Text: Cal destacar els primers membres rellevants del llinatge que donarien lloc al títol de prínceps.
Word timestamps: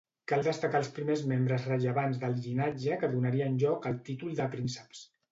Cal 0.29 0.39
destacar 0.45 0.79
els 0.83 0.87
primers 0.93 1.19
membres 1.31 1.67
rellevants 1.71 2.17
del 2.23 2.33
llinatge 2.45 2.97
que 3.03 3.09
donarien 3.11 3.59
lloc 3.65 3.85
al 3.91 3.99
títol 4.09 4.33
de 4.41 4.49
prínceps. 4.57 5.03